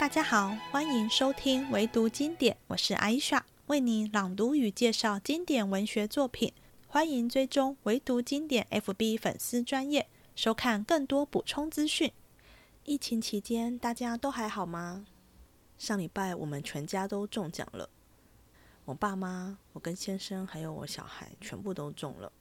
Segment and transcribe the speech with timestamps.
[0.00, 6.54] 大家好，欢迎收听唯读经典，我是艾莎，为你朗读与介绍经典文学作品。
[6.88, 12.10] 欢迎追踪唯读经典 FB 粉丝专业，收看更多补充资讯。
[12.84, 15.04] 疫情期间，大家都还好吗？
[15.76, 17.90] 上礼拜我们全家都中奖了，
[18.86, 22.32] 我爸妈、我跟先生还有我小孩全部都中了。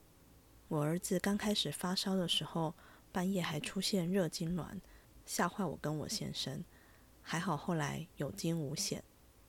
[0.70, 2.74] 我儿子刚开始发烧的时候，
[3.12, 4.80] 半夜还出现热痉挛，
[5.26, 6.64] 吓坏我跟我先生。
[7.32, 9.04] 还好后来有惊无险，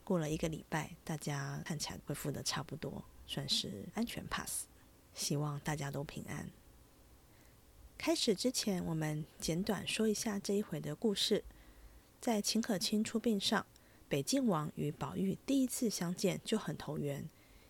[0.04, 4.66] 过了一个礼拜，大家看起来恢复的差不多，算是安全 pass。
[5.14, 6.50] 希望大家都平安。
[7.96, 11.42] 开始之前，我们简短说一下这一回的故事。
[12.20, 13.64] 在秦可卿出殡上，
[14.10, 17.26] 北静王与宝玉第一次相见就很投缘，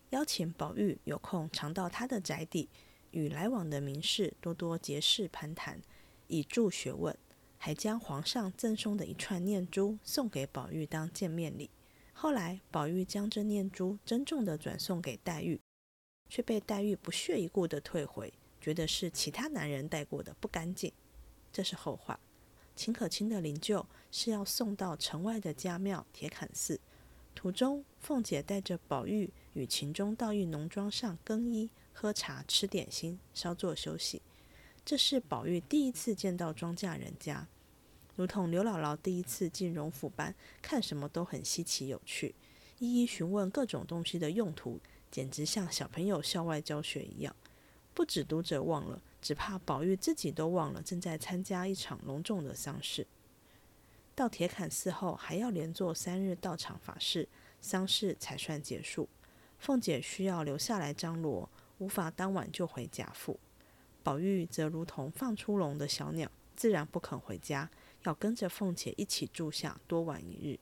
[0.09, 2.67] 邀请宝玉有空常到他的宅邸，
[3.11, 5.81] 与来往的名士多多结识攀谈，
[6.27, 7.17] 以助学问。
[7.63, 11.69] 还将皇上赠送的一串念珠送给宝玉当见面礼。
[12.11, 15.61] 后来，宝玉将这念珠珍重的转送给黛玉，
[16.27, 20.91] 却被黛玉不屑一顾的退回，觉得是其他男人带过的，不干净。
[21.53, 22.19] 这是后话。
[22.75, 26.79] 秦可卿的灵柩是要送到城外的家庙铁槛寺，
[27.35, 34.19] 途中凤姐带着宝玉与秦钟到一农庄上更衣、喝茶、吃点心，稍作休息。
[34.83, 37.47] 这是宝玉第一次见到庄稼人家，
[38.15, 42.33] 如同刘姥姥第一次进荣府般，看什么都很稀奇有趣，
[42.79, 44.79] 一一询问各种东西的用途，
[45.11, 47.35] 简直像小朋友校外教学一样。
[47.93, 53.05] 不止读者忘了，只怕宝玉自己都忘了，正在参加一场隆重的丧事。
[54.15, 57.29] 到铁槛寺后，还要连做三日道场法事，
[57.61, 59.07] 丧事才算结束。
[59.59, 63.39] 凤姐需要留下来张罗，无法当晚就回贾府。
[64.03, 67.69] 宝玉则如同放出笼的小鸟，自然不肯回家，
[68.03, 70.59] 要跟着凤姐一起住下多玩一日。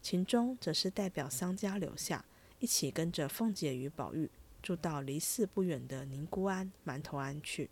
[0.00, 2.24] 秦钟则是代表商家留下，
[2.58, 4.30] 一起跟着凤姐与宝玉
[4.62, 7.70] 住到离寺不远的尼姑庵、馒头庵去。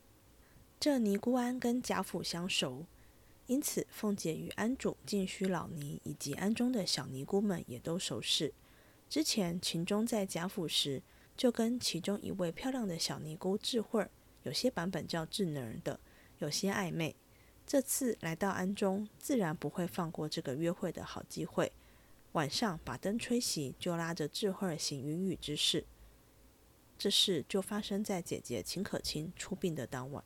[0.78, 2.86] 这尼姑庵跟贾府相熟，
[3.46, 8.52] 因此凤姐与庵主净虚老尼以及庵中的小尼姑们也都熟识。
[9.08, 11.02] 之前秦钟在贾府时，
[11.36, 14.10] 就跟其中一位漂亮的小尼姑智慧儿。
[14.42, 16.00] 有些版本叫智能的，
[16.38, 17.14] 有些暧昧。
[17.66, 21.70] 这次来到安中，自然不会放过这个约会的好机会。
[22.32, 25.84] 晚上把灯吹熄，就拉着智慧行云雨之事。
[26.98, 30.22] 这事就发生在姐姐秦可卿出殡的当晚。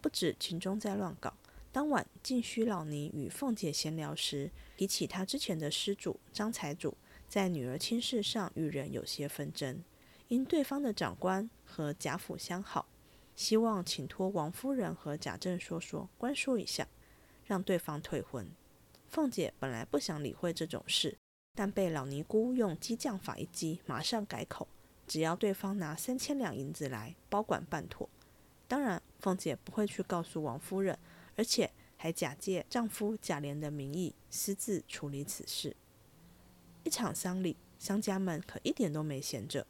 [0.00, 1.34] 不止秦钟在乱搞，
[1.72, 6.96] 当晚静虚老尼与凤姐闲聊时，提起他之前的施主张财主
[7.28, 9.82] 在女儿亲事上与人有些纷争，
[10.28, 12.86] 因对方的长官和贾府相好。
[13.38, 16.88] 希望请托王夫人和贾政说说，关说一下，
[17.46, 18.50] 让对方退婚。
[19.06, 21.16] 凤姐本来不想理会这种事，
[21.54, 24.66] 但被老尼姑用激将法一激，马上改口，
[25.06, 28.10] 只要对方拿三千两银子来，包管办妥。
[28.66, 30.98] 当然，凤姐不会去告诉王夫人，
[31.36, 35.76] 而且还假借丈夫贾琏的名义，私自处理此事。
[36.82, 39.64] 一场丧礼，商家们可一点都没闲着，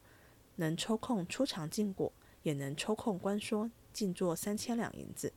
[0.55, 2.11] 能抽空出场进果。
[2.43, 5.33] 也能抽空关说，净坐三千两银子，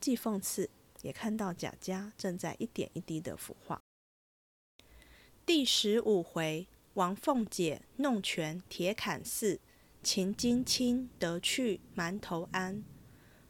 [0.00, 0.70] 既讽刺，
[1.02, 3.80] 也看到贾家正在一点一滴的腐化。
[5.44, 9.60] 第十五回，王凤姐弄权铁槛寺，
[10.02, 12.84] 秦金卿得去馒头庵。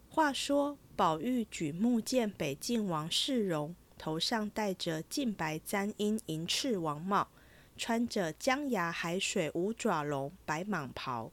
[0.08, 7.28] 话说宝玉举目见北静王世荣，头上戴着净白簪缨银翅王帽，
[7.76, 11.30] 穿着江崖海水五爪龙白蟒袍。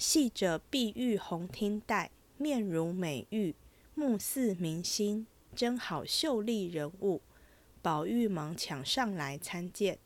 [0.00, 3.54] 系着碧玉红听带，面如美玉，
[3.94, 7.20] 目似明星，真好秀丽人物。
[7.82, 9.98] 宝玉忙抢上来参见，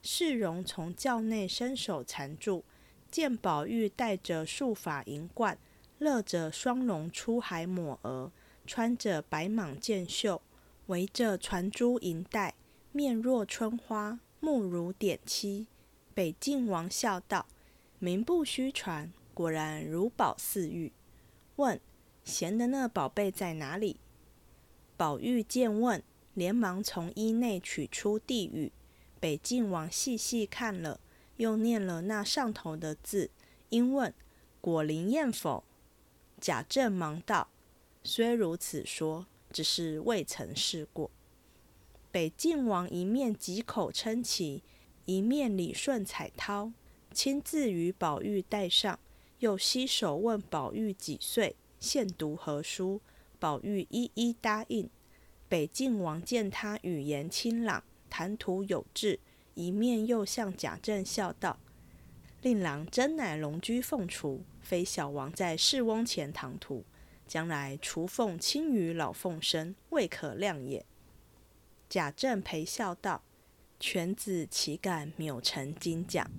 [0.00, 2.64] 世荣从轿内伸手缠住，
[3.10, 5.58] 见宝玉戴着束发银冠，
[5.98, 8.32] 勒着双龙出海抹额，
[8.66, 10.40] 穿着白蟒箭袖，
[10.86, 12.54] 围着传珠银带，
[12.92, 15.66] 面若春花，目如点漆。
[16.14, 17.44] 北静王笑道
[18.00, 20.92] ：“名不虚传。”果然如宝似玉。
[21.56, 21.78] 问
[22.24, 23.98] 贤的那宝贝在哪里？
[24.96, 26.02] 宝玉见问，
[26.32, 28.72] 连忙从衣内取出递与
[29.20, 31.00] 北静王，细细看了，
[31.36, 33.30] 又念了那上头的字，
[33.68, 34.14] 因问
[34.60, 35.64] 果灵验否？
[36.40, 37.48] 贾政忙道：
[38.02, 41.10] 虽如此说，只是未曾试过。
[42.10, 44.62] 北静王一面几口称奇，
[45.04, 46.72] 一面理顺彩绦，
[47.12, 48.98] 亲自与宝玉带上。
[49.40, 53.00] 又洗手问宝玉几岁，现读何书？
[53.38, 54.88] 宝玉一一答应。
[55.48, 59.20] 北静王见他语言清朗，谈吐有致，
[59.54, 61.58] 一面又向贾政笑道
[62.42, 66.84] ：“令郎真乃龙居凤雏，非小王在世翁前唐突。
[67.26, 70.84] 将来雏凤轻于老凤生，未可量也。”
[71.88, 73.22] 贾政陪笑道
[73.78, 76.30] ：“犬子岂敢谬陈金奖？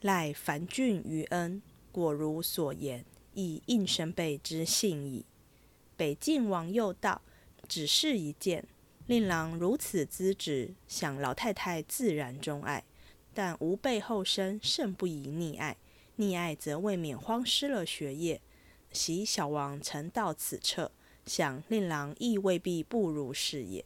[0.00, 1.62] 赖凡俊于恩，
[1.94, 3.04] 果如所言，
[3.34, 5.24] 亦应生辈之幸矣。”
[5.96, 7.22] 北晋王又道
[7.68, 8.66] ：“只是一件。”
[9.06, 12.82] 令郎如此资质，想老太太自然钟爱，
[13.32, 15.76] 但吾辈后生甚不宜溺爱，
[16.18, 18.40] 溺爱则未免荒失了学业。
[18.90, 20.90] 喜小王曾到此侧，
[21.26, 23.84] 想令郎亦未必不如是也。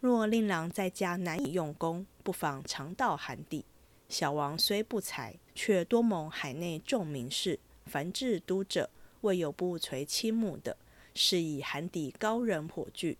[0.00, 3.64] 若令郎在家难以用功，不妨常到寒地。
[4.08, 8.88] 小王虽不才，却多蒙海内众名士，凡至都者，
[9.22, 10.76] 未有不垂青目的，
[11.14, 13.18] 是以寒底高人颇具。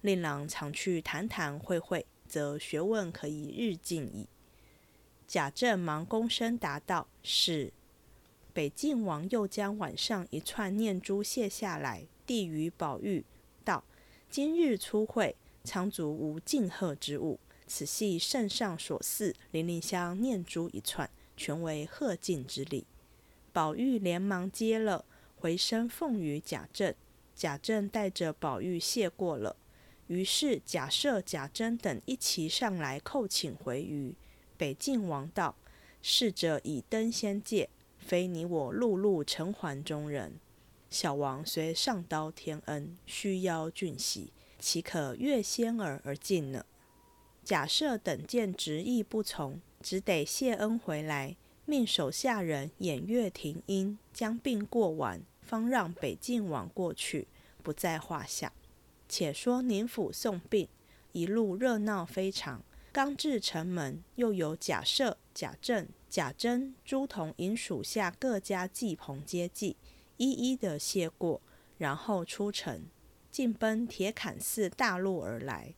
[0.00, 4.26] 令郎常去谈谈会会，则学问可以日进矣。
[5.26, 7.72] 贾政忙躬身答道：“是。”
[8.52, 13.24] 北晋王又将晚上一串念珠卸下来，递于宝玉，
[13.64, 13.82] 道
[14.28, 15.34] ：“今日初会，
[15.64, 22.86] 仓卒无敬贺之物，此系圣上所赐，零零香念珠一串，全为贺敬之礼。”
[23.52, 25.04] 宝玉连忙接了，
[25.36, 26.94] 回身奉与贾政。
[27.34, 29.56] 贾政带着宝玉谢过了。
[30.06, 34.14] 于是贾赦、贾珍等一齐上来叩请回谕。
[34.56, 35.56] 北晋王道
[36.02, 37.68] ：“逝者已登仙界，
[37.98, 40.38] 非你我碌碌尘寰中人。
[40.90, 46.64] 小王虽上刀天恩，须邀俊喜，岂可越仙儿而进呢？”
[47.44, 51.36] 贾赦等见执意不从，只得谢恩回来，
[51.66, 57.28] 命手下人偃月停音，将病过完，方让北晋王过去，
[57.62, 58.50] 不在话下。
[59.06, 60.66] 且说宁府送殡，
[61.12, 62.62] 一路热闹非常。
[62.90, 69.76] 刚至城门，又有贾赦、贾政、贾珍朱仝引属下各家祭棚接济，
[70.16, 71.42] 一一的谢过，
[71.76, 72.84] 然后出城，
[73.30, 75.74] 进奔铁槛寺大路而来。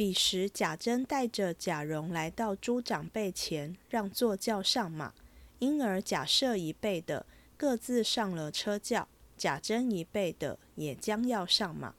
[0.00, 5.12] 彼时贾珍带着贾蓉来到诸长辈前，让坐轿上马。
[5.58, 7.26] 因而贾赦一辈的
[7.58, 9.06] 各自上了车轿，
[9.36, 11.94] 贾珍一辈的也将要上马。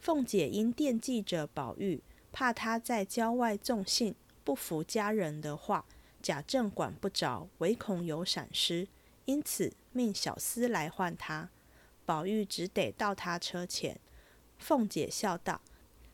[0.00, 2.02] 凤姐因惦记着宝玉，
[2.32, 5.84] 怕他在郊外纵性不服家人的话，
[6.20, 8.88] 贾政管不着，唯恐有闪失，
[9.26, 11.48] 因此命小厮来唤他。
[12.04, 14.00] 宝玉只得到他车前。
[14.58, 15.60] 凤姐笑道：“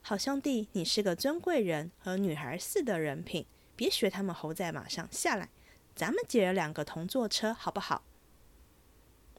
[0.04, 3.46] 好兄弟，你是个尊贵人，和女孩似的人品，
[3.76, 5.48] 别学他们猴在马上下来，
[5.94, 8.02] 咱们姐儿两个同坐车，好不好？”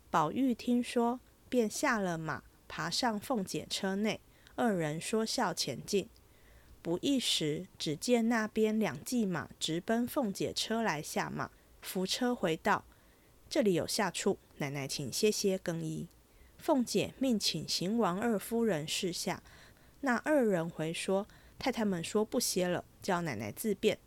[0.10, 1.20] 宝玉听说，
[1.50, 4.22] 便下了马，爬上凤姐车内。
[4.56, 6.08] 二人说笑前进，
[6.82, 11.52] 不一时，只见那边两骑马直奔凤姐车来下马，
[11.82, 12.86] 扶车回道
[13.50, 16.08] ：“这里有下处，奶奶请歇歇更衣。”
[16.58, 19.44] 凤姐命请邢王二夫人示下，
[20.06, 21.26] 那二人回说
[21.58, 23.98] ：“太太们说不歇了，叫奶奶自便。”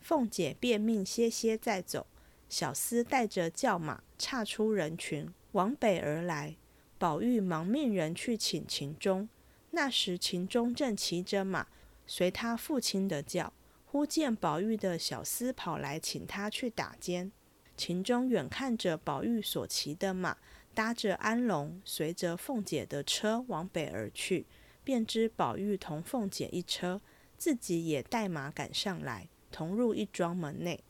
[0.00, 2.06] 凤姐便命歇歇再走。
[2.48, 6.56] 小厮带着轿马岔出人群，往北而来。
[6.96, 9.28] 宝玉忙命人去请秦钟。
[9.72, 11.66] 那时秦钟正骑着马，
[12.06, 13.52] 随他父亲的轿。
[13.84, 17.30] 忽见宝玉的小厮跑来，请他去打尖。
[17.76, 20.38] 秦钟远看着宝玉所骑的马，
[20.72, 24.46] 搭着安龙，随着凤姐的车往北而去，
[24.88, 27.02] 便知宝玉同凤姐一车，
[27.36, 30.82] 自己也带马赶上来，同入一庄门内。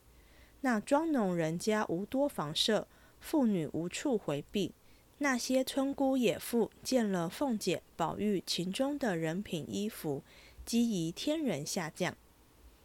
[0.61, 2.87] 那庄农人家无多房舍，
[3.19, 4.73] 妇女无处回避。
[5.19, 10.23] 那些村姑野妇见了凤姐、宝玉、秦钟的人品衣服，
[10.65, 12.17] 积疑天人下降。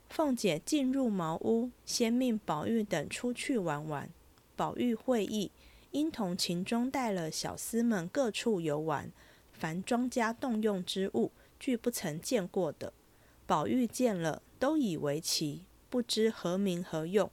[0.10, 4.10] 凤姐进入茅屋，先命宝玉等出去玩玩。
[4.56, 5.52] 宝玉会意，
[5.92, 9.12] 因同秦钟带了小厮们各处游玩，
[9.64, 12.92] 凡庄家动用之物，俱不曾见过的。
[13.46, 17.32] 宝玉见了，都以为奇，不知何名何用。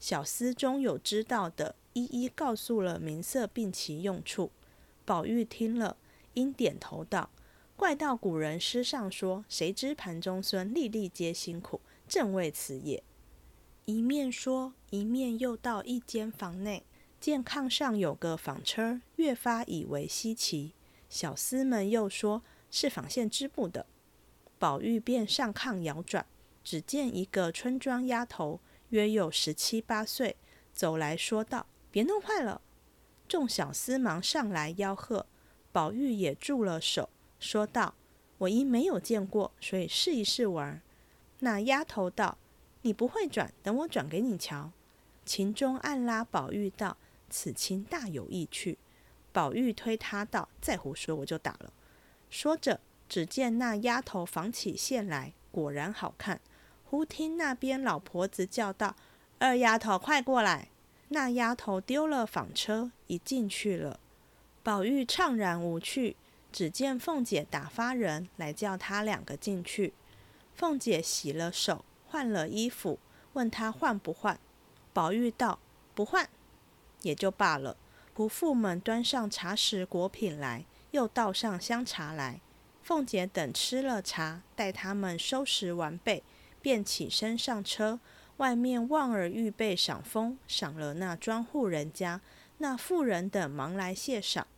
[0.00, 1.76] 小厮中有知道的。
[1.92, 4.50] 一一告诉了名色并其用处。
[5.04, 5.96] 宝玉听了，
[6.34, 7.30] 因点头道
[7.78, 13.00] ：“怪道古人诗上说，谁知盘中孙，粒粒皆辛苦，正为此也。”
[13.86, 16.82] 一面说，一面又到一间房内，
[17.20, 20.72] 见炕上有个纺车，越发以为稀奇。
[21.08, 23.86] 小厮们又说是纺线织布的。
[24.58, 26.26] 宝玉便上炕摇转，
[26.64, 28.60] 只见一个村庄丫头，
[28.90, 30.36] 约有十七八岁，
[30.72, 31.66] 走来说道。
[31.90, 32.60] 别弄坏了！
[33.26, 35.24] 众小厮忙上来吆喝，
[35.72, 37.08] 宝玉也住了手，
[37.40, 37.94] 说道
[38.38, 40.82] ：“我因没有见过，所以试一试玩。”
[41.40, 42.36] 那丫头道
[42.82, 44.70] ：“你不会转，等我转给你瞧。”
[45.24, 46.98] 秦钟暗拉宝玉道
[47.30, 48.76] ：“此情大有意趣。”
[49.38, 51.72] 宝玉推他道：“再胡说，我就打了。”
[52.28, 56.40] 说着，只见那丫头纺起线来，果然好看。
[56.86, 58.96] 忽听那边老婆子叫道
[59.38, 60.70] ：“二丫头，快过来！”
[61.10, 64.00] 那丫头丢了纺车，一进去了。
[64.64, 66.16] 宝玉怅然无趣，
[66.50, 69.94] 只见凤姐打发人来叫他两个进去。
[70.56, 72.98] 凤姐洗了手，换了衣服，
[73.34, 74.40] 问他换不换。
[74.92, 75.60] 宝玉道
[75.94, 76.28] ：“不换，
[77.02, 77.76] 也就罢了。”
[78.18, 82.40] 仆妇们端上茶食果品来，又倒上香茶来。
[82.82, 86.24] 凤姐等吃了茶，待他们收拾完备，
[86.60, 88.00] 便起身上车。
[88.38, 92.20] 外面旺儿预备赏风，赏了那庄户人家，
[92.56, 94.48] 那妇人等忙来谢赏。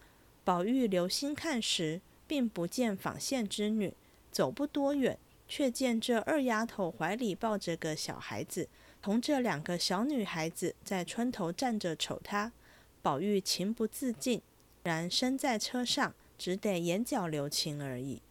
[0.42, 3.92] 宝玉留心看时，并不见纺线之女，
[4.32, 8.70] 走不多远，却见这二丫头怀里抱着个小孩子。
[9.02, 12.52] 同这两个小女孩子在村头站着瞅他，
[13.02, 14.42] 宝玉情不自禁，
[14.83, 18.23] 然身在车上，只得眼角留情而已。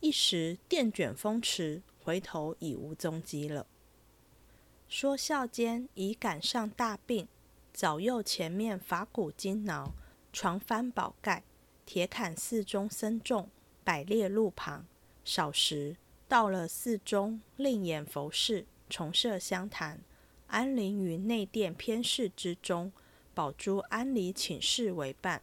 [0.00, 3.66] 一时电卷风驰，回头已无踪迹了。
[4.88, 7.28] 说笑间已赶上大病，
[7.72, 9.92] 早右前面法鼓惊挠，
[10.32, 11.42] 床翻宝盖，
[11.84, 13.48] 铁槛寺中僧众
[13.84, 14.86] 摆列路旁。
[15.24, 15.96] 少时
[16.26, 20.00] 到了寺中，另眼佛事，重设香坛。
[20.46, 22.90] 安临于内殿偏室之中，
[23.38, 25.40] 宝珠安里请示为伴，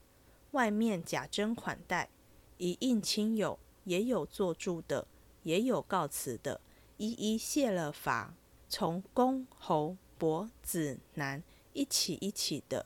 [0.51, 2.09] 外面假真款待，
[2.57, 5.07] 一应亲友，也有坐住的，
[5.43, 6.59] 也有告辞的，
[6.97, 8.35] 一一谢了罚，
[8.67, 12.85] 从公侯伯子男一起一起的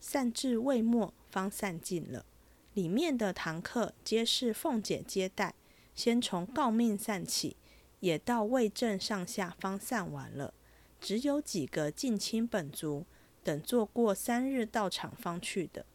[0.00, 2.24] 散至未末，方散尽了。
[2.72, 5.54] 里面的堂客皆是凤姐接待，
[5.94, 7.54] 先从告命散起，
[8.00, 10.54] 也到魏正上下方散完了。
[10.98, 13.04] 只有几个近亲本族
[13.48, 15.86] 等做过三日到场方去的。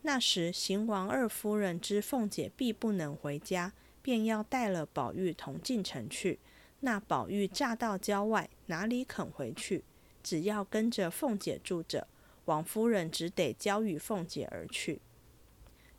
[0.00, 6.38] 那时邢王二夫人知凤姐必不能回家，便要带了宝玉同进城去。
[6.80, 9.84] 那宝玉乍到郊外，哪里肯回去？
[10.22, 12.08] 只要跟着凤姐住着。
[12.46, 15.02] 王夫人只得交与凤姐而去。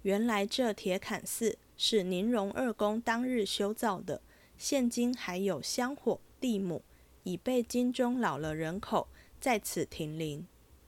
[0.01, 4.19] 原来这铁槛寺是宁荣二公当日修造的，
[4.57, 6.81] 现今还有香火地母。
[7.21, 9.07] 已被京中老了人口
[9.39, 10.45] 在此停灵，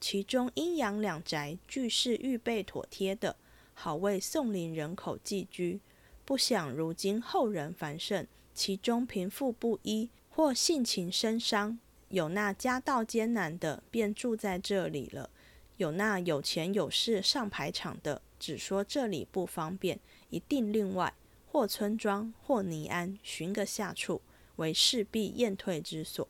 [0.08, 3.34] 其中阴阳两宅俱是预备妥帖的，
[3.74, 5.80] 好为宋陵人口寄居。
[6.24, 15.28] 不想如今后人繁盛，其中贫富不一，或性情深伤，有那家道艰难的，便住在这里了；
[15.76, 19.98] 有那有钱有势上排场的，只说这里不方便，
[20.30, 21.12] 一定另外
[21.50, 24.22] 或村庄或尼庵寻个下处。
[24.54, 26.28] 为势必厌退之所。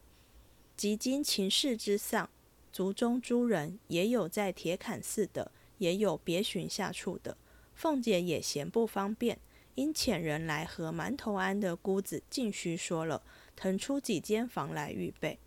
[0.74, 2.28] 及今秦氏之丧，
[2.72, 7.36] 族中诸人也有在铁槛寺的，也有别寻下处的。
[7.74, 9.38] 凤姐也嫌不方便，
[9.74, 13.22] 因遣人来和馒头庵的姑子尽须说了，
[13.54, 15.38] 腾出几间房来预备。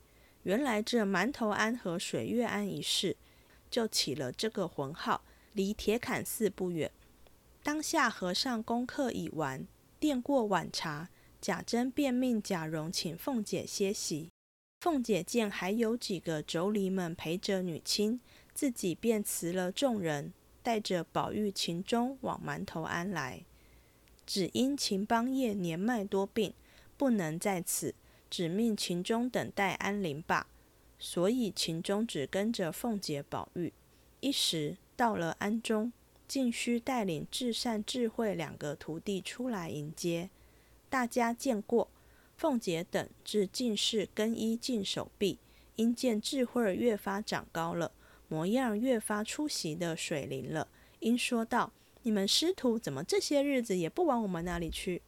[0.43, 3.17] 原来这馒头庵和水月庵一事，
[3.69, 5.23] 就起了这个浑号，
[5.53, 6.91] 离铁槛寺不远。
[7.61, 9.67] 当下和尚功课已完，
[9.99, 11.09] 垫过晚茶。
[11.41, 14.29] 贾珍便命贾蓉请凤姐歇息。
[14.79, 18.21] 凤姐见还有几个妯娌们陪着女亲，
[18.53, 20.31] 自己便辞了众人，
[20.63, 23.43] 带着宝玉、秦钟往馒头庵来。
[24.25, 26.53] 只因秦邦业年迈多病，
[26.95, 27.93] 不能在此，
[28.29, 30.47] 只命秦钟等待安临罢。
[30.97, 33.73] 所以秦钟只跟着凤姐、宝玉。
[34.21, 35.91] 一时到了庵中，
[36.25, 40.29] 竟需带领至善、智慧两个徒弟出来迎接。
[40.89, 41.89] 大家见过
[42.39, 45.39] 凤姐等至进士更衣净手臂，
[45.75, 47.91] 因见智慧越发长高了，
[48.29, 50.69] 模样越发出席的水灵了，
[50.99, 55.01] 因说道：“你们师徒怎么这些日子也不往我们那里去？”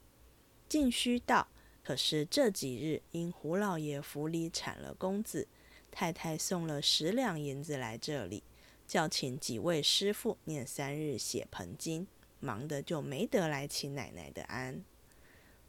[0.67, 1.47] 进虚道
[1.81, 5.47] ：“可是这几日因胡老爷府里产了公子，
[5.89, 8.43] 太太送了十两银子来这里，
[8.85, 12.05] 叫请几位师傅念三日血盆经，
[12.41, 14.83] 忙得就没得来请奶奶的安。”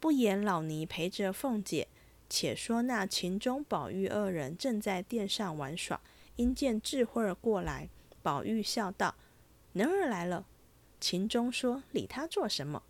[0.03, 1.87] 不言老尼陪着凤姐，
[2.29, 6.01] 且说那秦钟、宝玉二人正在殿上玩耍，
[6.35, 7.87] 因见智慧儿过来，
[8.21, 9.15] 宝玉笑道
[9.71, 10.45] ：“能儿来了。”
[10.99, 12.83] 秦钟说：“理他做什么？”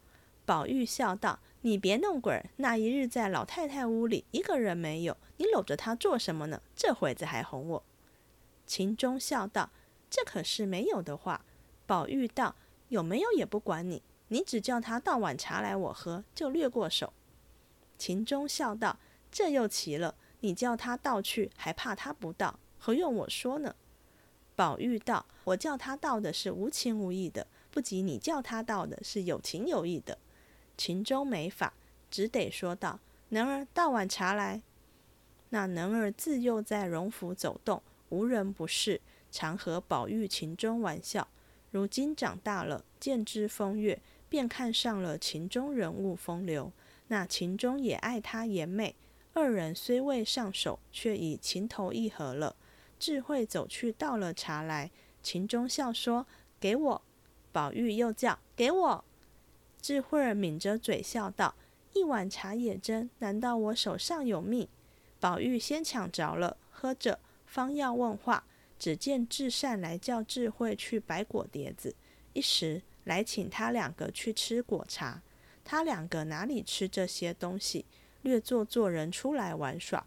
[0.44, 2.50] 宝玉笑道：“你别弄鬼儿！
[2.56, 6.64] 那一日在老太太屋里，一个人没有，你搂着他做什么呢？
[6.76, 7.84] 这会子还哄我。”
[8.66, 9.70] 秦钟笑道
[10.10, 11.46] ：“这可是没有的话。”
[11.86, 12.56] 宝玉道
[12.90, 14.02] ：“有没有也不管你。”
[14.34, 17.14] 你只叫他倒碗茶来我喝，就略过手。
[18.00, 18.98] 秦钟笑道
[19.32, 22.60] ：“这又奇了，你叫他倒去，还怕他不倒？
[22.80, 23.76] 何用我说呢？”
[24.58, 30.18] 宝玉道：“我叫他倒的是无情无义的，不及你叫他倒的是有情有义的。”
[30.76, 31.72] 秦钟没法，
[32.10, 33.00] 只得说道
[33.30, 34.64] ：“能儿倒碗茶来。”
[35.50, 39.00] 那能儿自幼在荣府走动，无人不识，
[39.32, 41.28] 常和宝玉、秦钟玩笑。
[41.70, 44.00] 如今长大了，见之风月，
[44.34, 46.72] 便看上了秦钟人物风流。
[47.10, 48.96] 那秦钟也爱他颜美，
[49.34, 52.56] 二人虽未上手，却已情投意合了。
[52.98, 54.90] 智慧走去倒了茶来，
[55.22, 56.26] 秦钟笑说
[56.60, 57.02] ：“给我。”
[57.54, 59.06] 宝玉又叫：“给我。”
[59.80, 61.54] 智慧儿抿着嘴笑道
[61.94, 64.68] ：“一碗茶也真，难道我手上有命？”
[65.22, 68.46] 宝玉先抢着了，喝着，方要问话。
[68.80, 71.96] 只见智善来叫智慧去摆果碟子，
[72.34, 75.22] 一时来请他两个去吃果茶。
[75.66, 77.86] 他两个哪里吃这些东西，
[78.22, 80.06] 略做做人出来玩耍。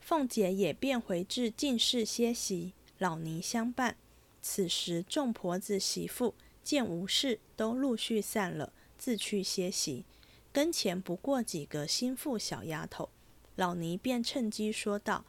[0.00, 3.96] 凤姐也便回至静室歇息，老尼相伴。
[4.42, 10.04] 此时众婆子媳妇见无事，都陆续散了，自去歇息。
[10.52, 13.08] 跟前不过几个心腹小丫头，
[13.56, 15.24] 老尼便趁机说道。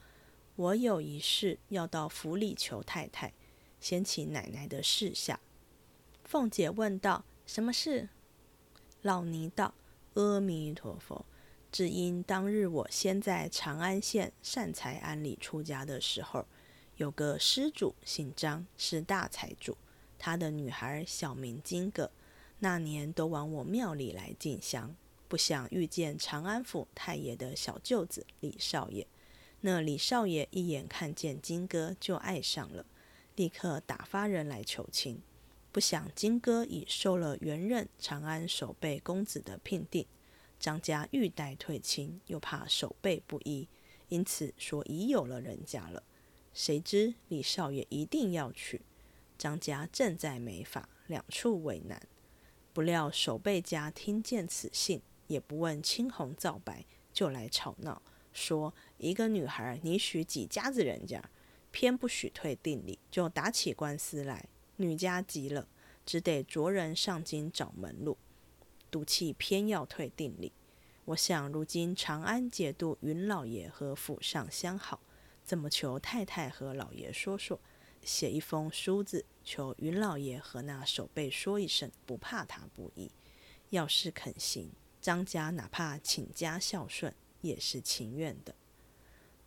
[0.58, 3.34] 我有一事要到府里求太太，
[3.80, 5.39] 先请奶奶的示下。
[6.25, 8.10] 凤姐问道：“什么事？”
[9.03, 9.75] 老尼道
[10.15, 11.24] ：“阿弥陀佛，
[11.72, 16.48] 只因当日我先在长安县善财庵里出家的时候，
[16.98, 19.77] 有个施主姓张，是大财主，
[20.17, 22.10] 他的女孩小名金阁，
[22.58, 24.96] 那年都往我庙里来进香，
[25.27, 29.05] 不想遇见长安府太爷的小舅子李少爷。”
[29.62, 32.86] 那李少爷一眼看见金哥就爱上了，
[33.36, 35.22] 立刻打发人来求亲。
[35.75, 40.05] 不想金哥已受了原任长安守备公子的聘定，
[40.58, 43.67] 张家欲待退亲，又怕守备不依，
[44.07, 46.01] 因此说已有了人家了。
[46.53, 48.83] 谁知李少爷一定要娶，
[49.38, 52.01] 张家正在没法，两处为难。
[52.72, 58.01] 不料守备家听见此信，也不问青红皂白，就来吵闹。
[58.31, 61.22] 说一个女孩，你许几家子人家，
[61.72, 64.48] 偏不许退定礼，就打起官司来。
[64.77, 65.68] 女家急了，
[66.05, 68.18] 只得着人上京找门路，
[68.90, 70.51] 赌气偏要退定礼。
[71.05, 75.00] 我想如今长安节度云老爷和府上相好，
[75.44, 77.59] 怎么求太太和老爷说说，
[78.03, 83.11] 写一封书子，求云老爷和那守备说一声，不怕他不依。
[83.70, 87.14] 要是肯行，张家哪怕请家孝顺。
[87.42, 88.55] 也是情愿的。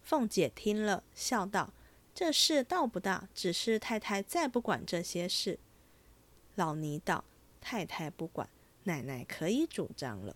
[0.04, 1.74] 凤姐听了，笑道
[2.18, 5.56] ：“这事倒不大，只是太太再不管这些事。”
[6.56, 7.22] 老尼道
[7.62, 8.50] ：“太太不管，
[8.82, 10.34] 奶奶可以主张了。”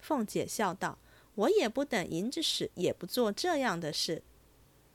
[0.00, 0.96] 凤姐笑道
[1.36, 4.22] ：“我也不等银子使，也不做这样的事。”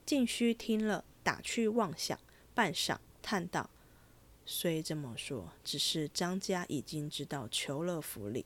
[0.08, 2.20] 静虚听了，打趣妄想，
[2.56, 3.70] 半晌叹道
[4.44, 8.44] ：“虽这么说，只是张家已经知道求了府里，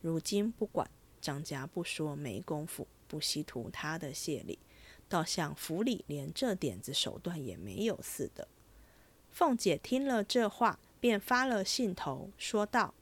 [0.00, 0.90] 如今不管。”
[1.22, 4.58] 张家不说没功夫，不稀图他的谢礼，
[5.10, 8.46] 倒像府里连这点子手段也没有似的。
[9.28, 12.94] 凤姐听了这话，便发了信头，说道：“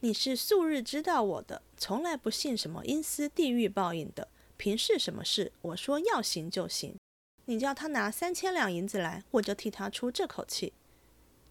[0.00, 4.28] 你是素日知道我的，从来不信什么阴司地狱报应的。
[4.58, 6.96] 平是什么事，我说要行就行。
[7.46, 10.74] 你叫他拿三千两银子来，我就替他出这口气。”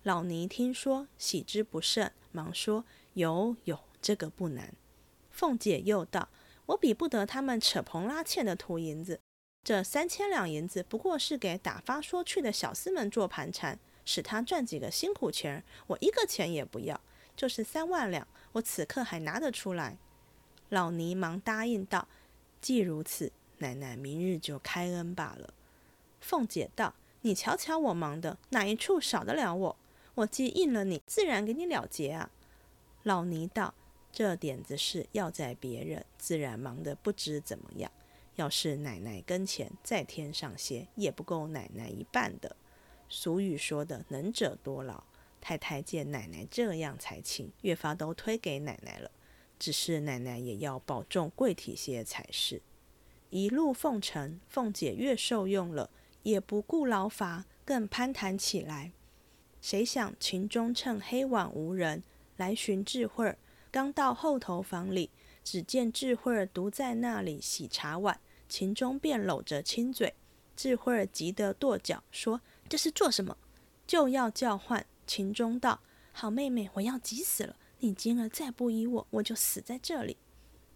[0.03, 4.73] 老尼听说，喜之不胜，忙说：“有有，这个不难。”
[5.31, 6.29] 凤姐又道
[6.67, 9.19] ：“我比不得他们扯棚拉纤的图银子，
[9.67, 15.61] 这三千两银子不过是给打发说去的小厮们做盘缠，使他赚几个辛苦钱。
[15.87, 17.01] 我一个钱也不要，
[17.35, 19.97] 就是三万两，我此刻还拿得出来。”
[20.71, 22.07] 老尼忙答应道
[22.61, 25.53] ：“既如此，奶奶明日就开恩罢了。”
[26.21, 29.77] 凤姐道：“你瞧瞧我忙的哪一处少得了我？
[30.15, 32.31] 我既应了你，自然给你了结啊。”
[33.03, 33.73] 老尼道。
[34.13, 37.91] 这点子事要在别人，自然忙得不知怎么样。
[38.37, 42.55] 要是奶奶跟前再添上些，也不够奶奶一半的。
[43.09, 45.03] 俗语说的“能者多劳”，
[45.41, 49.11] 太太见奶奶这样才情，越发都推给奶奶了。
[49.59, 52.61] 只是奶奶也要保重贵体些才是。
[53.29, 55.89] 一路奉承，凤姐越受用了，
[56.23, 58.91] 也不顾劳乏，更攀谈起来。
[59.59, 62.03] 谁想秦钟趁黑晚无人，
[62.37, 63.37] 来寻智慧儿。
[63.71, 65.09] 刚到后头房里，
[65.43, 70.13] 只见智慧儿独在那里洗茶碗，秦钟便搂着亲嘴。
[70.55, 73.37] 智慧儿急得跺脚，说：“这是做什么？”
[73.85, 74.85] 就要叫唤。
[75.05, 75.81] 秦钟道
[76.11, 77.55] ：“好妹妹，我要急死了！
[77.79, 80.17] 你今儿再不依我，我就死在这里。”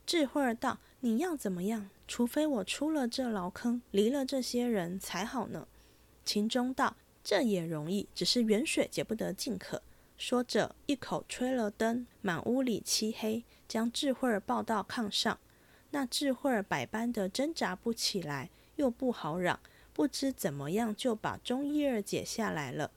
[0.05, 1.89] 智慧儿道：“你要怎么样？
[2.07, 5.67] 除非我出了这牢坑，离了这些人才好呢。”
[6.23, 9.81] 秦钟道：“这也容易，只是远水解不得近渴。”
[10.17, 15.39] 说着，一口吹了灯，满屋里漆黑，将智慧儿抱到炕上。
[15.91, 19.59] 那智慧儿百般的挣扎不起来，又不好嚷，
[19.93, 22.91] 不知怎么样就把中衣儿解下来了。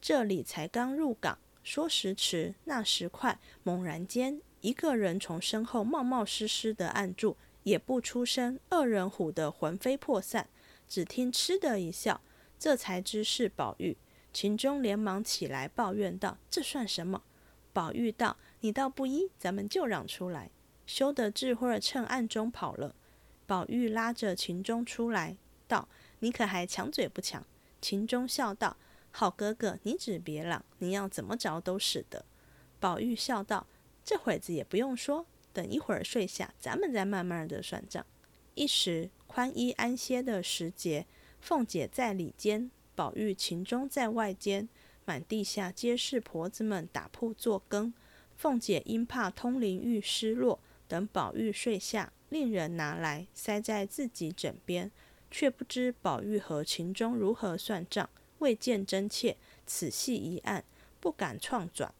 [0.00, 8.58] 这里才刚入港，说时迟，那时快，猛然间，一个人从身后冒冒失失的按住，也不出声。
[8.70, 10.48] 二人唬得魂飞魄散，
[10.88, 12.20] 只听嗤的一笑，
[12.58, 13.96] 这才知是宝玉。
[14.32, 17.22] 秦钟连忙起来抱怨道：“这算什么？”
[17.72, 20.50] 宝玉道：“你倒不依，咱们就让出来。”
[20.88, 22.94] 羞得智慧趁暗中跑了。
[23.46, 25.86] 宝玉拉着秦钟出来，道
[26.20, 27.46] ：“你可还抢嘴不抢？”
[27.78, 28.78] 秦钟笑道
[29.12, 32.24] ：“好哥哥，你只别嚷，你要怎么着都是的。”
[32.80, 33.66] 宝玉笑道
[34.02, 38.04] ：“这会子也不用说，等一会儿睡下，咱们再慢慢的算账。”
[38.56, 41.06] 一时宽衣安歇的时节，
[41.38, 42.70] 凤姐在里间。
[42.94, 44.66] 宝玉、秦钟在外间，
[45.04, 47.92] 满地下皆是婆子们打铺做羹。
[48.34, 54.90] 凤姐因怕通灵玉失落，等宝玉睡下，令人拿来塞在自己枕边，
[55.30, 60.64] 却不知宝玉和秦钟如何算账，未见真切，此系一案，
[60.98, 61.94] 不敢创转。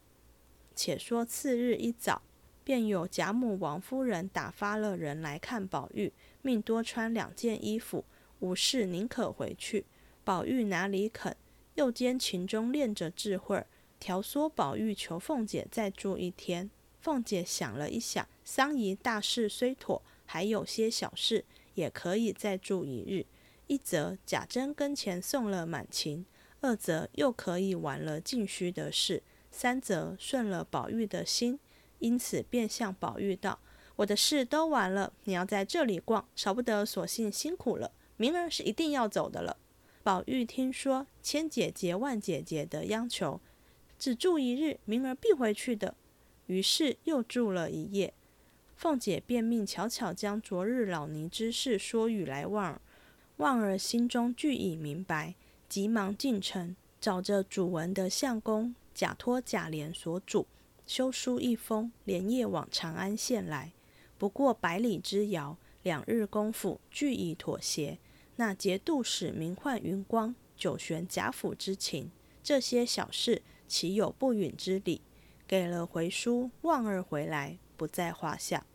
[0.74, 2.22] 且说次日一早，
[2.64, 8.04] 便有贾母、王夫人打发了人来看宝玉，命多穿两件衣服，
[8.40, 9.84] 无事宁可回去。
[10.24, 11.36] 宝玉哪里肯？
[11.74, 13.64] 又兼秦钟练着智慧，
[14.00, 16.70] 调唆宝玉求凤姐再住一天。
[17.00, 23.26] 凤姐想了一想，丧仪大事虽妥，还有些小事，也可以再住一日。
[23.66, 26.24] 一则贾珍跟前送了满情，
[26.60, 31.58] 二则又可以完了禁虚的事，三则顺了宝玉的心。
[31.98, 33.58] 因此便向宝玉道
[33.96, 37.92] ：“我的事都完了，你要在这里逛，少不得索性辛苦了。
[38.16, 39.56] 明儿是一定要走的了。”
[40.02, 43.40] 宝玉听说千姐姐、万姐姐的央求，
[43.98, 45.94] 只住一日，明儿必回去的。
[46.48, 48.12] 于是又住了一夜。
[48.76, 52.80] 凤姐便命巧巧将昨日老尼之事说与来旺儿，
[53.38, 55.34] 旺儿心中俱已明白，
[55.68, 60.46] 急忙进城，找着主文的相公，假托贾琏所嘱，
[60.86, 63.72] 修书一封，连夜往长安县来。
[64.16, 67.98] 不过百里之遥，两日功夫，俱已妥协。
[68.36, 72.12] 那节度使名唤云光，九玄贾府之情，
[72.44, 75.00] 这些小事岂有不允之理？
[75.48, 78.66] 给了回书，望儿回来不在话下。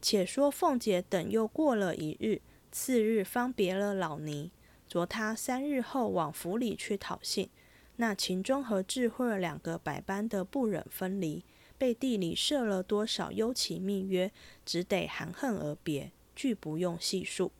[0.00, 2.40] 且说凤姐等又过了一日，
[2.72, 4.50] 次日方别了老尼，
[4.88, 7.50] 着他三日后往府里去讨信。
[7.96, 11.44] 那秦钟和智慧两个百般的不忍分离，
[11.76, 14.32] 背地里设了多少幽情密约，
[14.64, 17.52] 只得含恨而别，俱不用细数。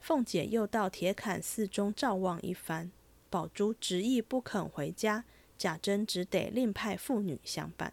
[0.00, 2.92] 凤姐又到铁槛寺中照望一番，
[3.28, 5.24] 宝珠执意不肯回家，
[5.58, 7.92] 贾珍只得另派妇女相伴。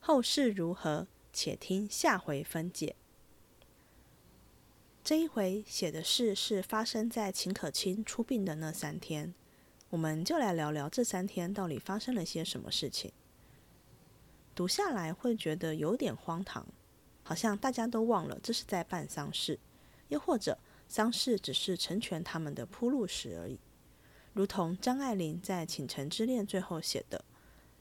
[0.00, 2.96] 后事如何，且听下回分解。
[5.02, 9.34] 这一回写的事是发生在秦可卿出殡的那三天，
[9.90, 13.12] 我们就来聊聊这三天到底发生了些什么事情。
[14.54, 16.66] 读下来会觉得有点荒唐，
[17.22, 19.58] 好像大家都忘了这是在办丧事，
[20.08, 20.58] 又或者。
[20.90, 23.58] 丧事只是成全他们的铺路石而已，
[24.38, 27.24] 如同张爱玲在《倾城之恋》最后写的：“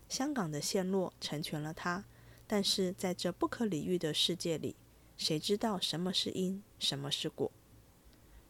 [0.09, 2.03] 香港的陷落成全了他，
[2.47, 4.75] 但是在这不可理喻的世界里，
[5.17, 7.51] 谁知道什么是因，什么是果？”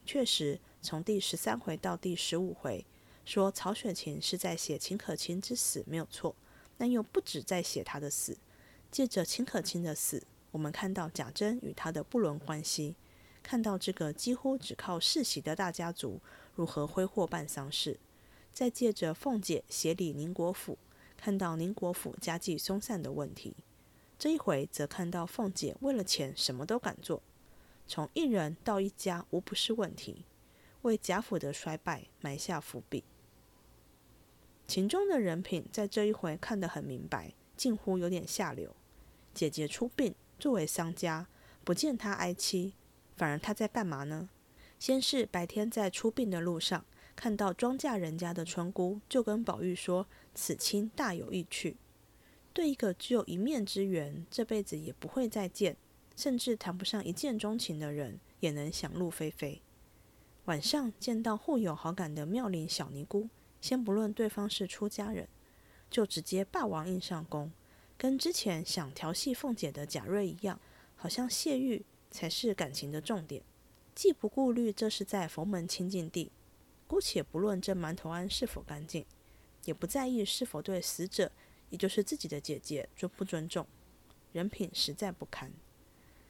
[0.06, 2.86] 确实，从第十三回到第十五回，
[3.26, 6.34] 说曹雪芹是在写秦可卿之死没有错，
[6.78, 8.38] 但又不止在写他的死。
[8.90, 12.96] 借着秦可卿的死，我们看到贾珍与他的不伦关系。
[13.42, 16.20] 看到这个几乎只靠世袭的大家族
[16.58, 18.00] 如何挥霍办丧事，
[18.52, 20.76] 再借着凤姐协理宁国府，
[21.16, 23.54] 看到宁国府家计松散的问题。
[24.18, 27.22] 这一回则看到凤姐为了钱什么都敢做，
[27.86, 30.24] 从一人到一家无不是问题，
[30.82, 33.04] 为贾府的衰败埋下伏笔。
[34.66, 38.74] 秦钟的人品在这一回看得很明白，近乎有点下流。
[39.32, 41.28] 姐姐出殡，作为商家，
[41.62, 42.74] 不见他哀戚。
[43.14, 44.28] 反而他在干嘛呢？
[44.78, 46.84] 先是白天在出殡的路上，
[47.16, 51.76] 看到庄稼人家的村姑，就跟宝玉说：“此亲大有意趣。”
[52.54, 55.76] 对一个只有一面之缘，这辈子也不会再见，
[56.16, 59.60] 甚至谈不上一见钟情的人，也能想入非非。
[60.46, 63.28] 晚上见到互有好感的妙龄小尼姑，
[63.60, 65.28] 先不论对方是出家人，
[65.90, 67.52] 就直接霸王硬上弓，
[67.96, 70.60] 跟之前想调戏凤姐的贾瑞一样。
[71.00, 73.40] 好像谢玉才是感情的重点，
[73.98, 76.30] 既不顾虑这是在佛门清净地，
[76.86, 79.04] 姑且不论这馒头庵是否干净，
[79.64, 81.32] 也不在意是否对死者，
[81.68, 83.66] 也就是自己的姐姐尊不尊重，
[84.32, 85.50] 人品实在不堪。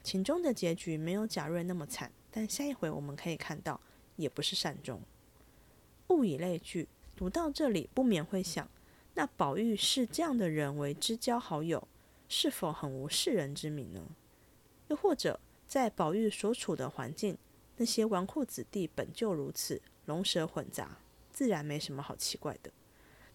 [0.01, 3.79] 秦钟的结局没有贾瑞那么惨，但下一回我们可以看到，
[4.15, 4.99] 也不是善终。
[6.07, 8.67] 物以类聚，读到这里不免会想：
[9.13, 11.87] 那宝玉视这样的人为知交好友，
[12.27, 14.07] 是否很无世人之名呢？
[14.87, 17.37] 又或者，在宝玉所处的环境，
[17.79, 20.97] 那些纨绔子弟本就如此，龙蛇混杂，
[21.31, 22.69] 自然没什么好奇怪的。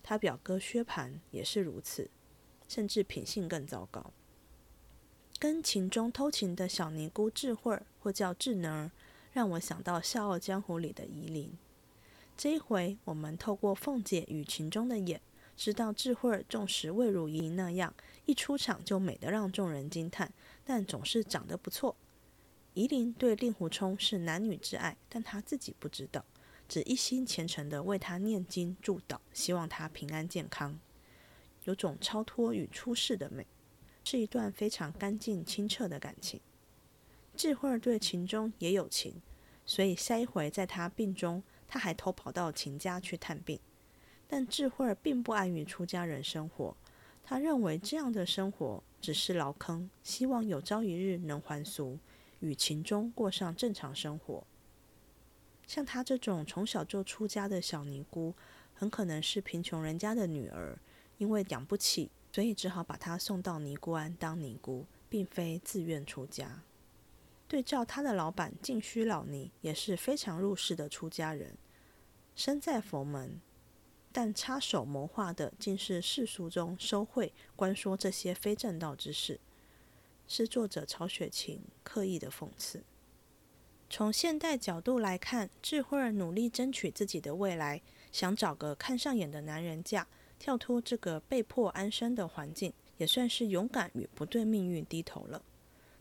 [0.02, 2.10] 他表哥薛蟠也是如此，
[2.68, 4.12] 甚至品性更糟糕。
[5.38, 8.90] 跟秦钟偷情的小尼姑智慧儿，或叫智能儿，
[9.32, 11.56] 让我想到《笑傲江湖》里的夷陵。
[12.36, 15.22] 这一回，我们透过凤姐与秦钟的眼，
[15.56, 17.94] 知道智慧儿纵使未如夷那样，
[18.26, 20.30] 一出场就美得让众人惊叹，
[20.66, 21.96] 但总是长得不错。
[22.74, 26.24] 夷陵对令狐冲是男女之爱，但他自己不知道，
[26.68, 30.78] 只一心虔诚地为他念经祝祷，希望他平安健康，
[31.64, 33.46] 有种超脱与出世的美，
[34.04, 36.40] 是一段非常干净清澈的感情。
[37.36, 39.22] 智慧儿对秦钟也有情，
[39.64, 41.42] 所以下一回在他病中。
[41.66, 43.58] 他还偷跑到秦家去探病，
[44.28, 46.76] 但智慧儿并不安于出家人生活。
[47.24, 51.98] 他认为这样的生活只是牢坑，希望有朝一日能还俗，
[52.44, 54.44] 与秦钟过上正常生活。
[55.66, 58.34] 像他这种从小就出家的小尼姑，
[58.74, 60.78] 很可能是贫穷人家的女儿，
[61.16, 66.62] 因为养不起，所以只好把她送到尼姑庵当尼姑，并非自愿出家。
[67.48, 71.56] 对照他的老板净虚老尼，也是非常入世的出家人。
[72.34, 73.40] 身在佛门，
[74.12, 79.40] 但插手谋划的竟是世俗中收贿、官说这些非正道之事，
[80.26, 82.82] 是作者曹雪芹刻意的讽刺。
[83.90, 90.08] 从现代角度来看，智慧儿努力争取自己的未来，想找个看上眼的男人嫁，
[90.38, 95.42] 跳脱这个被迫安身的环境，也算是勇敢与不对命运低头了。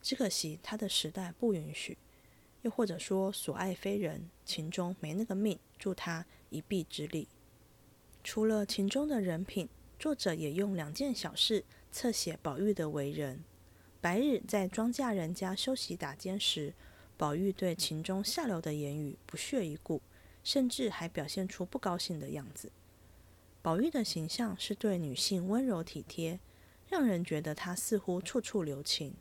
[0.02, 1.98] 只可惜他的时代不允许。
[2.64, 7.28] 又或者说，所爱非人，秦钟没那个命，助他一臂之力。
[8.24, 9.68] 除了秦钟的人品，
[10.00, 13.44] 作者也用两件小事侧写宝玉的为人。
[14.04, 16.74] 白日在庄稼人家休息打尖时，
[17.16, 20.02] 宝玉对秦钟下流的言语不屑一顾，
[20.44, 22.70] 甚至还表现出不高兴的样子。
[23.62, 26.42] 宝玉的形象是对女性温柔体贴，
[26.90, 29.16] 让人觉得他似乎处处留情。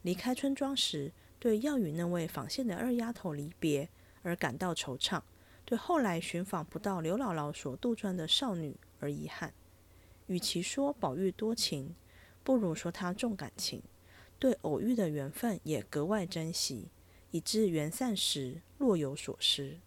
[0.00, 3.90] 离开村庄时，对要与那位纺线的二丫头离别
[4.22, 5.20] 而感到惆怅，
[5.66, 9.52] 对后来寻访不到刘姥姥所杜撰的少女而遗憾。
[10.28, 11.94] 与其说宝玉多情，
[12.42, 13.82] 不如说他重感情，
[14.42, 16.88] 对偶遇的缘分也格外珍惜，
[17.30, 19.78] 以致缘散时若有所失。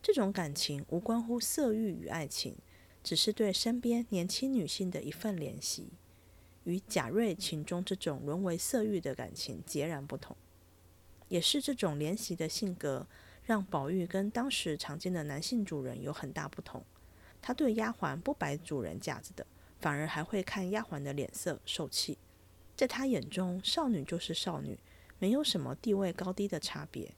[0.00, 2.54] 这种感情无关乎色欲与爱情，
[3.02, 5.88] 只是对身边年轻女性的一份怜惜，
[6.62, 10.36] 与贾瑞、情中这种沦为色欲的感情截然不同。
[11.26, 13.08] 也是这种怜惜的性格，
[13.42, 16.84] 让宝玉跟当时常见的男性主人有很大不同。
[17.40, 19.44] 他对丫鬟不摆主人架子的，
[19.80, 22.16] 反而还会看丫鬟的脸色受气。
[22.82, 24.76] 在他眼中，少女就是少女，
[25.20, 27.14] 没有什么地位高低的差别。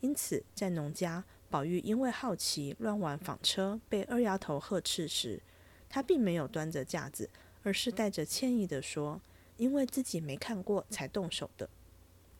[0.00, 5.40] 因此，在农家，宝玉因为好奇乱玩纺车，被二丫头呵斥时，
[5.88, 7.30] 他并没有端着架子，
[7.62, 9.20] 而是带着歉意的说
[9.56, 11.70] ：“因为自己没看过，才动手的。”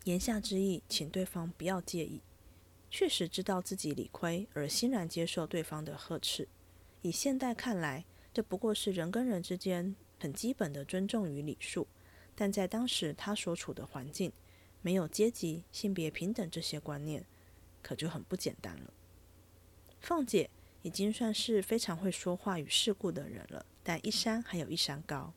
[0.03, 2.21] 言下之意，请对方不要介意。
[2.91, 6.49] 确实知道自己理亏，而欣然接受对方的呵斥。
[7.03, 11.87] 以现代看来，这不过是人跟人之间很基本的尊重与礼数。
[12.41, 14.33] 但在当时他所处的环境，
[14.81, 17.25] 没有阶级、性别平等这些观念，
[17.83, 18.93] 可就很不简单了。
[20.01, 20.49] 凤姐
[20.83, 25.33] 已经算是非常会说话与世故的人了，但一山还有一山高。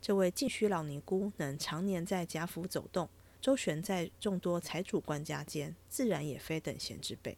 [0.00, 3.08] 这位净虚老尼姑能常年在贾府走动。
[3.40, 7.36] 周旋在众多财主官家间，自然也非等闲之辈。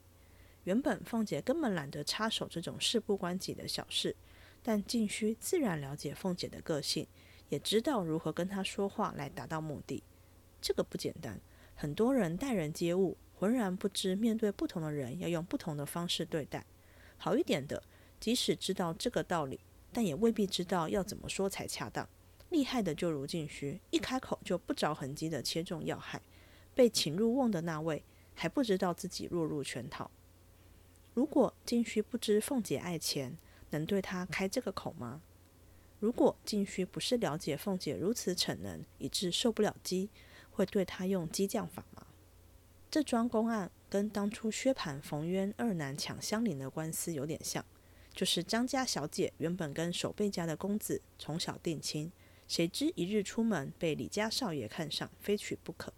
[0.65, 4.15] 原本凤姐根本懒得插手这种事不关己的小事，
[4.63, 7.07] 但静虚自然了解凤姐的个性，
[7.49, 10.03] 也知道如何跟他说话来达到目的。
[10.61, 11.41] 这个不简单。
[11.75, 16.67] 很多人待人接物，浑然不知面对不同的人要用不同的方式对待。
[17.17, 17.83] 好一点的，
[18.19, 19.61] 即使知道这个道理，
[19.93, 22.09] 但也未必知道要怎么说才恰当。
[22.51, 26.21] 厉害的就如静虚，一开口就不着痕迹的切中要害。
[26.75, 30.11] 被请入瓮的那位还不知道自己落入圈套。
[31.15, 33.37] 如果静虚不知凤姐爱钱，
[33.71, 35.21] 能对他开这个口吗？
[36.01, 40.11] 如果静虚不是了解凤姐如此逞能，以致受不了激，
[40.51, 42.07] 会对她用激将法吗？
[42.91, 47.65] 这桩公案跟当初薛蟠、冯渊二男抢香菱的官司有点像，
[48.15, 52.11] 就是张家小姐原本跟守备家的公子从小定亲，
[52.47, 55.93] 谁知一日出门被李家少爷看上，非娶不可。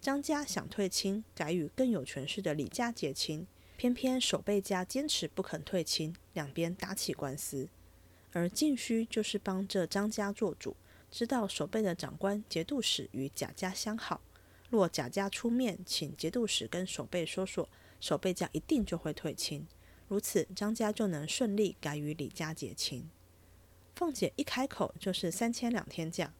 [0.00, 7.68] 张家想退亲，改与更有权势的李家结亲，偏偏守备家坚持不肯退亲，两边打起官司。
[8.32, 10.76] 而晋虚就是帮这张家做主，
[11.10, 14.20] 知道守备的长官节度使与贾家相好。
[14.70, 17.68] 若贾家出面，请节度使跟守备说说，
[18.00, 19.66] 守备家一定就会退亲，
[20.08, 23.10] 如此张家就能顺利改与李家结亲。
[23.94, 26.32] 凤姐一开口就是三千两天价，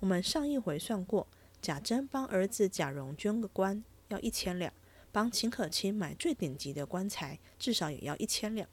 [0.00, 1.28] 我们上一回算过，
[1.62, 4.72] 贾珍帮儿子贾蓉捐个官要一千两，
[5.12, 8.68] 帮秦可卿买最顶级的棺材至少也要一千两，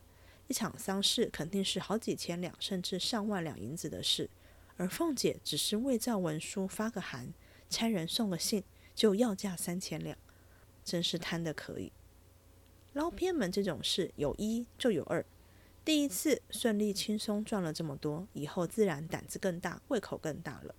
[0.48, 4.30] 一场丧事肯定是好几千两甚至上万两银子的事，
[4.78, 7.34] 而凤姐只是伪造文书发个函，
[7.70, 8.64] 差人送个信。
[8.96, 10.18] 就要价三千两，
[10.86, 11.92] 真是贪得可以。
[12.94, 15.26] 捞偏门这种事有一就有二，
[15.84, 20.74] 第一次顺利轻松赚了这么多，以后自然胆子更大，胃口更大了。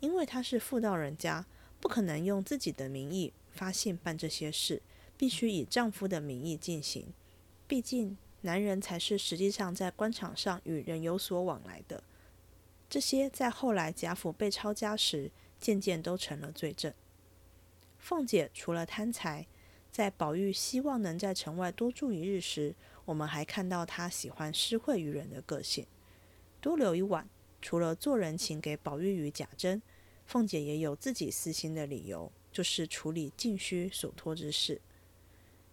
[0.00, 1.46] 因为他是妇道人家，
[1.80, 4.82] 不可能用自己的名义发信办这些事，
[5.16, 7.14] 必须以丈夫的名义进行。
[7.66, 12.02] 毕竟男人才是实际上在官场上与人有所往来的。
[12.88, 16.92] 这些在后来贾府被抄家时，渐渐都成了罪证。
[17.98, 19.46] 凤姐除了贪财，
[19.90, 22.74] 在宝玉希望能在城外多住一日时，
[23.04, 25.86] 我们还看到她喜欢施惠于人的个性。
[26.60, 27.28] 多留一晚，
[27.60, 29.80] 除了做人情给宝玉与贾珍，
[30.26, 34.80] 凤姐也有自己私心的理由，就是处理静虚所托之事。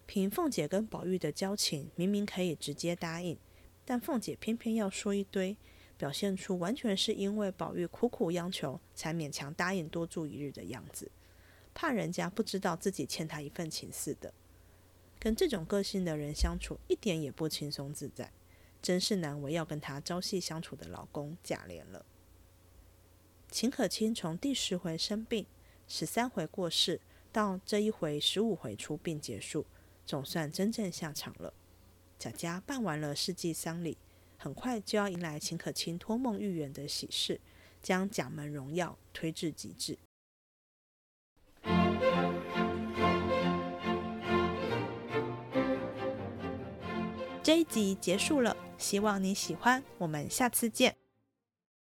[0.10, 3.38] 凭凤姐跟宝玉的交情，明明可以直接答应，
[3.86, 5.56] 但凤姐偏偏要说一堆，
[6.00, 11.12] 表现出完全是因为宝玉苦苦央求，才勉强答应多住一日的样子。
[11.76, 14.34] 怕人家不知道自己欠他一份情似的，
[15.20, 18.32] 跟这种个性的人相处一点也不轻松自在，
[18.82, 22.04] 真是难为要跟他朝夕相处的老公贾琏了。
[23.52, 25.46] 秦可卿从第十回生病，
[25.88, 27.00] 十三回过世，
[27.32, 29.68] 到这一回十五回出殡结束，
[30.10, 31.54] 总算真正下场了。
[32.18, 33.96] 贾家办完了世纪丧礼，
[34.38, 37.40] 很快就要迎来秦可卿托梦预言的喜事，
[37.84, 40.00] 将贾门荣耀推至极致。
[47.44, 50.96] 这一集结束了，希望你喜欢，我们下次见。